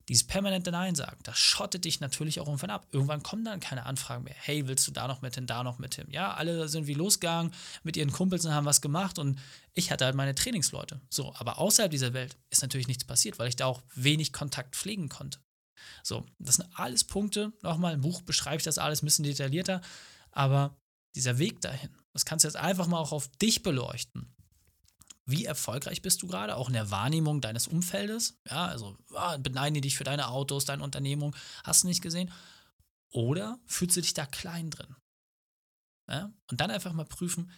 Dieses 0.08 0.26
permanente 0.26 0.72
Nein 0.72 0.96
sagen, 0.96 1.20
das 1.22 1.38
schottet 1.38 1.84
dich 1.84 2.00
natürlich 2.00 2.40
auch 2.40 2.46
irgendwann 2.46 2.70
ab. 2.70 2.88
Irgendwann 2.90 3.22
kommen 3.22 3.44
dann 3.44 3.60
keine 3.60 3.86
Anfragen 3.86 4.24
mehr. 4.24 4.34
Hey, 4.36 4.66
willst 4.66 4.86
du 4.88 4.90
da 4.90 5.06
noch 5.06 5.22
mit 5.22 5.36
hin, 5.36 5.46
da 5.46 5.62
noch 5.62 5.78
mit 5.78 5.94
hin? 5.94 6.08
Ja, 6.10 6.34
alle 6.34 6.68
sind 6.68 6.88
wie 6.88 6.94
losgegangen 6.94 7.52
mit 7.84 7.96
ihren 7.96 8.10
Kumpels 8.10 8.44
und 8.44 8.52
haben 8.52 8.66
was 8.66 8.80
gemacht 8.80 9.20
und 9.20 9.38
ich 9.72 9.92
hatte 9.92 10.04
halt 10.04 10.16
meine 10.16 10.34
Trainingsleute. 10.34 11.00
So, 11.10 11.32
aber 11.36 11.58
außerhalb 11.58 11.92
dieser 11.92 12.12
Welt 12.12 12.36
ist 12.50 12.62
natürlich 12.62 12.88
nichts 12.88 13.04
passiert, 13.04 13.38
weil 13.38 13.48
ich 13.48 13.56
da 13.56 13.66
auch 13.66 13.82
wenig 13.94 14.32
Kontakt 14.32 14.74
pflegen 14.74 15.08
konnte. 15.08 15.38
So, 16.02 16.26
das 16.40 16.56
sind 16.56 16.68
alles 16.74 17.04
Punkte. 17.04 17.52
Nochmal, 17.62 17.94
im 17.94 18.00
Buch 18.00 18.22
beschreibe 18.22 18.56
ich 18.56 18.64
das 18.64 18.78
alles 18.78 19.02
ein 19.02 19.06
bisschen 19.06 19.24
detaillierter, 19.24 19.80
aber 20.32 20.76
dieser 21.14 21.38
Weg 21.38 21.60
dahin, 21.60 21.90
das 22.12 22.24
kannst 22.24 22.44
du 22.44 22.48
jetzt 22.48 22.56
einfach 22.56 22.86
mal 22.86 22.98
auch 22.98 23.12
auf 23.12 23.28
dich 23.38 23.62
beleuchten 23.62 24.34
wie 25.30 25.44
erfolgreich 25.44 26.02
bist 26.02 26.22
du 26.22 26.26
gerade, 26.26 26.56
auch 26.56 26.68
in 26.68 26.74
der 26.74 26.90
Wahrnehmung 26.90 27.40
deines 27.40 27.68
Umfeldes. 27.68 28.38
Ja, 28.48 28.66
also 28.66 28.96
ah, 29.14 29.36
beneiden 29.36 29.74
die 29.74 29.80
dich 29.80 29.96
für 29.96 30.04
deine 30.04 30.28
Autos, 30.28 30.64
deine 30.64 30.82
Unternehmung, 30.82 31.36
hast 31.64 31.82
du 31.82 31.88
nicht 31.88 32.02
gesehen. 32.02 32.32
Oder 33.10 33.58
fühlst 33.66 33.96
du 33.96 34.00
dich 34.00 34.14
da 34.14 34.26
klein 34.26 34.70
drin? 34.70 34.96
Ja? 36.08 36.32
Und 36.50 36.60
dann 36.60 36.70
einfach 36.70 36.92
mal 36.92 37.04
prüfen, 37.04 37.50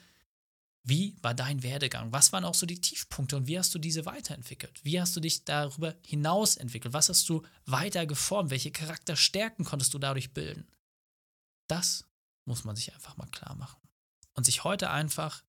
wie 0.84 1.16
war 1.22 1.34
dein 1.34 1.62
Werdegang? 1.62 2.12
Was 2.12 2.32
waren 2.32 2.44
auch 2.44 2.54
so 2.54 2.66
die 2.66 2.80
Tiefpunkte 2.80 3.36
und 3.36 3.46
wie 3.46 3.58
hast 3.58 3.74
du 3.74 3.78
diese 3.78 4.04
weiterentwickelt? 4.04 4.80
Wie 4.82 5.00
hast 5.00 5.14
du 5.14 5.20
dich 5.20 5.44
darüber 5.44 5.94
hinaus 6.04 6.56
entwickelt? 6.56 6.92
Was 6.92 7.08
hast 7.08 7.28
du 7.28 7.42
weiter 7.66 8.04
geformt? 8.04 8.50
Welche 8.50 8.72
Charakterstärken 8.72 9.64
konntest 9.64 9.94
du 9.94 9.98
dadurch 9.98 10.34
bilden? 10.34 10.66
Das 11.68 12.04
muss 12.44 12.64
man 12.64 12.74
sich 12.74 12.92
einfach 12.92 13.16
mal 13.16 13.28
klar 13.28 13.54
machen. 13.54 13.81
Und 14.42 14.46
sich 14.46 14.64
heute 14.64 14.90
einfach 14.90 15.44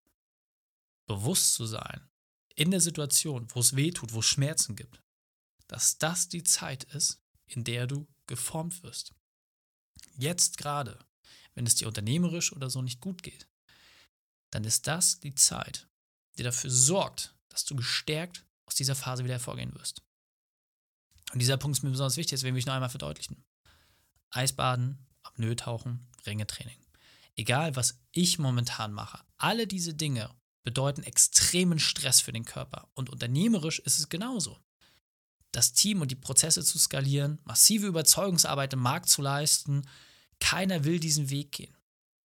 bewusst 1.07 1.55
zu 1.55 1.65
sein, 1.65 2.07
in 2.53 2.69
der 2.69 2.79
Situation, 2.79 3.47
wo 3.51 3.59
es 3.59 3.75
weh 3.75 3.89
tut, 3.89 4.13
wo 4.13 4.19
es 4.19 4.27
Schmerzen 4.27 4.75
gibt, 4.75 5.01
dass 5.65 5.97
das 5.97 6.29
die 6.29 6.43
Zeit 6.43 6.83
ist, 6.83 7.19
in 7.47 7.63
der 7.63 7.87
du 7.87 8.07
geformt 8.27 8.83
wirst. 8.83 9.15
Jetzt 10.13 10.59
gerade, 10.59 11.03
wenn 11.55 11.65
es 11.65 11.73
dir 11.73 11.87
unternehmerisch 11.87 12.53
oder 12.53 12.69
so 12.69 12.83
nicht 12.83 13.01
gut 13.01 13.23
geht, 13.23 13.49
dann 14.51 14.63
ist 14.63 14.85
das 14.85 15.19
die 15.19 15.33
Zeit, 15.33 15.89
die 16.37 16.43
dafür 16.43 16.69
sorgt, 16.69 17.35
dass 17.49 17.65
du 17.65 17.75
gestärkt 17.75 18.45
aus 18.65 18.75
dieser 18.75 18.93
Phase 18.93 19.23
wieder 19.23 19.33
hervorgehen 19.33 19.73
wirst. 19.73 20.03
Und 21.31 21.39
dieser 21.39 21.57
Punkt 21.57 21.79
ist 21.79 21.83
mir 21.83 21.89
besonders 21.89 22.17
wichtig, 22.17 22.37
deswegen 22.37 22.53
will 22.53 22.59
ich 22.59 22.67
noch 22.67 22.75
einmal 22.75 22.89
verdeutlichen. 22.89 23.43
Eisbaden, 24.29 25.03
Apnoe-Tauchen, 25.23 26.11
Ringetraining. 26.27 26.82
Egal, 27.35 27.75
was 27.75 27.99
ich 28.11 28.39
momentan 28.39 28.93
mache, 28.93 29.23
alle 29.37 29.67
diese 29.67 29.93
Dinge 29.93 30.29
bedeuten 30.63 31.03
extremen 31.03 31.79
Stress 31.79 32.21
für 32.21 32.31
den 32.31 32.45
Körper. 32.45 32.89
Und 32.93 33.09
unternehmerisch 33.09 33.79
ist 33.79 33.99
es 33.99 34.09
genauso. 34.09 34.59
Das 35.51 35.73
Team 35.73 36.01
und 36.01 36.09
die 36.09 36.15
Prozesse 36.15 36.63
zu 36.63 36.79
skalieren, 36.79 37.39
massive 37.43 37.87
Überzeugungsarbeit 37.87 38.73
im 38.73 38.79
Markt 38.79 39.09
zu 39.09 39.21
leisten, 39.21 39.87
keiner 40.39 40.83
will 40.83 40.99
diesen 40.99 41.29
Weg 41.29 41.51
gehen. 41.51 41.75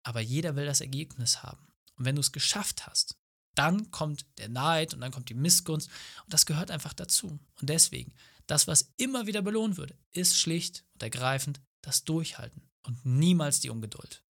Aber 0.03 0.21
jeder 0.21 0.57
will 0.57 0.67
das 0.67 0.81
Ergebnis 0.81 1.43
haben. 1.43 1.67
Und 1.97 2.05
wenn 2.05 2.15
du 2.15 2.21
es 2.21 2.33
geschafft 2.33 2.87
hast, 2.87 3.17
dann 3.55 3.91
kommt 3.91 4.25
der 4.39 4.49
Neid 4.49 4.95
und 4.95 5.01
dann 5.01 5.11
kommt 5.11 5.29
die 5.29 5.35
Missgunst. 5.35 5.89
Und 6.25 6.33
das 6.33 6.47
gehört 6.47 6.71
einfach 6.71 6.95
dazu. 6.95 7.41
Und 7.61 7.69
deswegen, 7.69 8.15
das, 8.47 8.69
was 8.69 8.93
immer 8.97 9.27
wieder 9.27 9.43
belohnt 9.43 9.77
wird, 9.77 9.95
ist 10.13 10.39
schlicht 10.39 10.85
und 10.95 11.03
ergreifend 11.03 11.61
das 11.83 12.05
Durchhalten 12.05 12.71
und 12.83 13.05
niemals 13.05 13.61
die 13.61 13.71
Ungeduld. 13.71 14.23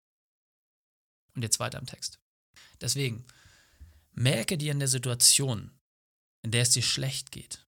Und 1.38 1.42
jetzt 1.42 1.60
weiter 1.60 1.78
im 1.78 1.86
Text. 1.86 2.18
Deswegen, 2.80 3.24
Merke 4.18 4.58
dir 4.58 4.72
in 4.72 4.80
der 4.80 4.88
Situation, 4.88 5.70
in 6.42 6.50
der 6.50 6.62
es 6.62 6.70
dir 6.70 6.82
schlecht 6.82 7.30
geht, 7.30 7.64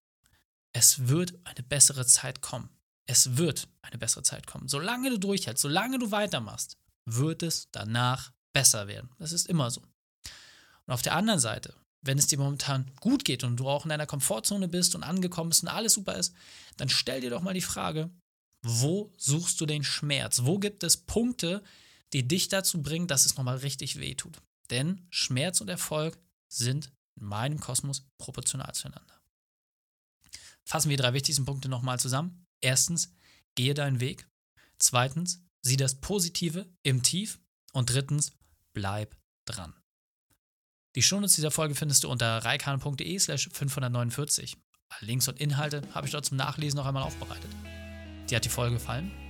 es 0.72 1.06
wird 1.06 1.32
eine 1.44 1.62
bessere 1.62 2.04
Zeit 2.06 2.42
kommen. 2.42 2.70
Es 3.06 3.36
wird 3.36 3.68
eine 3.82 3.98
bessere 3.98 4.24
Zeit 4.24 4.48
kommen. 4.48 4.66
Solange 4.66 5.10
du 5.10 5.18
durchhältst, 5.18 5.62
solange 5.62 6.00
du 6.00 6.10
weitermachst, 6.10 6.76
wird 7.04 7.44
es 7.44 7.68
danach 7.70 8.32
besser 8.52 8.88
werden. 8.88 9.10
Das 9.20 9.30
ist 9.30 9.46
immer 9.46 9.70
so. 9.70 9.80
Und 9.80 10.92
auf 10.92 11.02
der 11.02 11.14
anderen 11.14 11.38
Seite, 11.38 11.72
wenn 12.02 12.18
es 12.18 12.26
dir 12.26 12.38
momentan 12.38 12.90
gut 12.98 13.24
geht 13.24 13.44
und 13.44 13.56
du 13.56 13.68
auch 13.68 13.84
in 13.84 13.90
deiner 13.90 14.06
Komfortzone 14.06 14.66
bist 14.66 14.96
und 14.96 15.04
angekommen 15.04 15.50
bist 15.50 15.62
und 15.62 15.68
alles 15.68 15.94
super 15.94 16.16
ist, 16.16 16.34
dann 16.78 16.88
stell 16.88 17.20
dir 17.20 17.30
doch 17.30 17.42
mal 17.42 17.54
die 17.54 17.60
Frage, 17.60 18.10
wo 18.62 19.14
suchst 19.16 19.60
du 19.60 19.66
den 19.66 19.84
Schmerz? 19.84 20.40
Wo 20.42 20.58
gibt 20.58 20.82
es 20.82 20.96
Punkte, 20.96 21.62
die 22.12 22.26
dich 22.26 22.48
dazu 22.48 22.82
bringen, 22.82 23.06
dass 23.06 23.26
es 23.26 23.36
nochmal 23.36 23.58
richtig 23.58 23.98
weh 23.98 24.14
tut? 24.14 24.40
Denn 24.70 25.06
Schmerz 25.10 25.60
und 25.60 25.68
Erfolg 25.68 26.18
sind 26.48 26.92
in 27.16 27.26
meinem 27.26 27.60
Kosmos 27.60 28.06
proportional 28.18 28.72
zueinander. 28.74 29.20
Fassen 30.64 30.88
wir 30.88 30.96
die 30.96 31.02
drei 31.02 31.12
wichtigsten 31.12 31.44
Punkte 31.44 31.68
nochmal 31.68 31.98
zusammen. 31.98 32.46
Erstens, 32.60 33.12
gehe 33.54 33.74
deinen 33.74 34.00
Weg. 34.00 34.28
Zweitens, 34.78 35.42
sieh 35.62 35.76
das 35.76 36.00
Positive 36.00 36.72
im 36.82 37.02
Tief. 37.02 37.40
Und 37.72 37.90
drittens, 37.90 38.32
bleib 38.72 39.16
dran. 39.44 39.74
Die 40.96 41.02
Shownotes 41.02 41.36
dieser 41.36 41.50
Folge 41.50 41.74
findest 41.74 42.04
du 42.04 42.10
unter 42.10 42.38
reikane.de 42.38 43.18
slash 43.18 43.48
549. 43.52 44.56
Alle 44.88 45.06
Links 45.06 45.28
und 45.28 45.38
Inhalte 45.40 45.82
habe 45.94 46.06
ich 46.06 46.12
dort 46.12 46.26
zum 46.26 46.36
Nachlesen 46.36 46.76
noch 46.76 46.86
einmal 46.86 47.04
aufbereitet. 47.04 47.50
Dir 48.28 48.36
hat 48.36 48.44
die 48.44 48.48
Folge 48.48 48.74
gefallen? 48.74 49.29